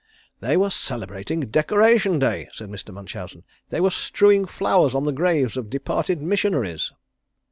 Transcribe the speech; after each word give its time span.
"They 0.39 0.57
were 0.57 0.71
celebrating 0.71 1.41
Decoration 1.41 2.17
Day," 2.17 2.49
said 2.53 2.69
Mr. 2.69 2.91
Munchausen. 2.91 3.43
"They 3.69 3.79
were 3.79 3.91
strewing 3.91 4.47
flowers 4.47 4.95
on 4.95 5.05
the 5.05 5.11
graves 5.11 5.55
of 5.55 5.69
departed 5.69 6.23
missionaries." 6.23 6.91